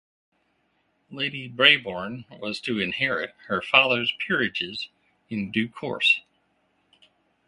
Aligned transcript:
Lady 1.11 1.47
Brabourne 1.47 2.25
was 2.39 2.59
to 2.61 2.79
inherit 2.79 3.35
her 3.45 3.61
father's 3.61 4.11
peerages 4.17 4.89
in 5.29 5.51
due 5.51 5.69
course. 5.69 6.21